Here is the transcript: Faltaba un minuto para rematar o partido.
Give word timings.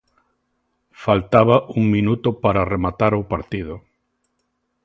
Faltaba 1.03 1.55
un 1.79 1.83
minuto 1.95 2.29
para 2.43 2.67
rematar 2.73 3.11
o 3.21 3.27
partido. 3.33 3.75